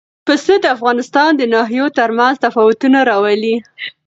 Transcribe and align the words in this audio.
پسه 0.25 0.53
د 0.61 0.65
افغانستان 0.75 1.29
د 1.37 1.41
ناحیو 1.53 1.87
ترمنځ 1.97 2.35
تفاوتونه 2.45 2.99
راولي. 3.09 3.55